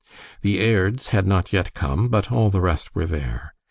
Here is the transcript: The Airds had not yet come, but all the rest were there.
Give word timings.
The 0.41 0.59
Airds 0.59 1.09
had 1.09 1.27
not 1.27 1.53
yet 1.53 1.75
come, 1.75 2.09
but 2.09 2.31
all 2.31 2.49
the 2.49 2.59
rest 2.59 2.95
were 2.95 3.05
there. 3.05 3.53